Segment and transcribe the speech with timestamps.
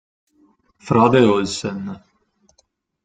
[0.79, 1.83] Frode Olsen